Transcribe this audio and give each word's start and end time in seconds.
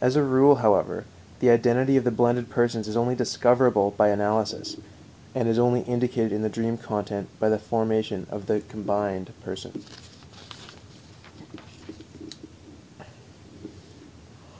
As 0.00 0.16
a 0.16 0.22
rule, 0.22 0.54
however, 0.64 1.04
the 1.40 1.50
identity 1.50 1.98
of 1.98 2.04
the 2.04 2.10
blended 2.10 2.48
persons 2.48 2.88
is 2.88 2.96
only 2.96 3.14
discoverable 3.14 3.90
by 3.90 4.08
analysis, 4.08 4.78
and 5.34 5.46
is 5.46 5.58
only 5.58 5.82
indicated 5.82 6.32
in 6.32 6.40
the 6.40 6.48
dream 6.48 6.78
content 6.78 7.28
by 7.38 7.50
the 7.50 7.58
formation 7.58 8.26
of 8.30 8.46
the 8.46 8.60
"combined" 8.60 9.30
person. 9.44 9.84